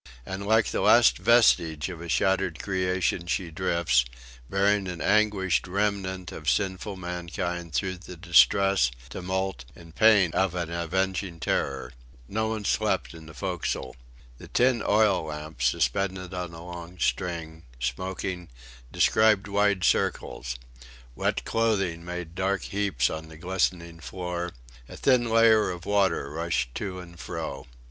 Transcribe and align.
And 0.25 0.47
like 0.47 0.65
the 0.71 0.81
last 0.81 1.19
vestige 1.19 1.87
of 1.89 2.01
a 2.01 2.09
shattered 2.09 2.59
creation 2.59 3.27
she 3.27 3.51
drifts, 3.51 4.03
bearing 4.49 4.87
an 4.87 4.99
anguished 4.99 5.67
remnant 5.67 6.31
of 6.31 6.49
sinful 6.49 6.95
mankind, 6.95 7.75
through 7.75 7.97
the 7.97 8.17
distress, 8.17 8.89
tumult, 9.11 9.63
and 9.75 9.93
pain 9.93 10.31
of 10.33 10.55
an 10.55 10.71
avenging 10.71 11.39
terror. 11.39 11.93
No 12.27 12.47
one 12.47 12.65
slept 12.65 13.13
in 13.13 13.27
the 13.27 13.35
forecastle. 13.35 13.95
The 14.39 14.47
tin 14.47 14.81
oil 14.81 15.25
lamp 15.25 15.61
suspended 15.61 16.33
on 16.33 16.51
a 16.55 16.65
long 16.65 16.97
string, 16.97 17.61
smoking, 17.79 18.49
described 18.91 19.47
wide 19.47 19.83
circles; 19.83 20.55
wet 21.13 21.45
clothing 21.45 22.03
made 22.03 22.33
dark 22.33 22.63
heaps 22.63 23.11
on 23.11 23.27
the 23.27 23.37
glistening 23.37 23.99
floor; 23.99 24.51
a 24.89 24.97
thin 24.97 25.29
layer 25.29 25.69
of 25.69 25.85
water 25.85 26.31
rushed 26.31 26.73
to 26.73 26.97
and 26.99 27.19
fro. 27.19 27.67